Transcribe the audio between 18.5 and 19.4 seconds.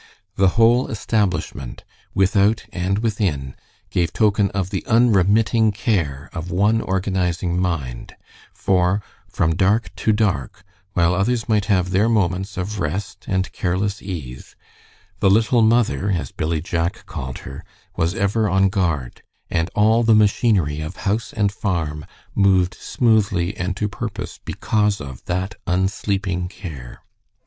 guard,